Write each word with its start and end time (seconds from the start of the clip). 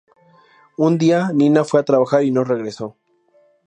Un 0.77 0.97
día 0.97 1.31
Nina 1.31 1.63
fue 1.63 1.79
a 1.81 1.85
trabajar 1.85 2.23
y 2.23 2.31
no 2.31 2.43
regresó. 2.43 2.97